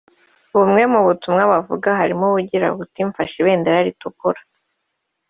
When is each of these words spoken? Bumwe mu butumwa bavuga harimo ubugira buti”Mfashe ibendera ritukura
Bumwe 0.55 0.83
mu 0.93 0.99
butumwa 1.07 1.43
bavuga 1.51 1.89
harimo 1.99 2.23
ubugira 2.27 2.67
buti”Mfashe 2.77 3.35
ibendera 3.39 3.77
ritukura 3.87 4.41